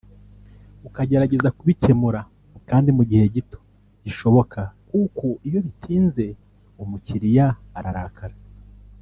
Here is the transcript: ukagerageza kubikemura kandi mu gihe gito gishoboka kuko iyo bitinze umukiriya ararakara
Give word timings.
ukagerageza 0.87 1.49
kubikemura 1.57 2.21
kandi 2.69 2.89
mu 2.97 3.03
gihe 3.09 3.25
gito 3.35 3.59
gishoboka 4.03 4.59
kuko 4.89 5.25
iyo 5.47 5.59
bitinze 5.65 6.25
umukiriya 6.83 7.47
ararakara 7.79 8.35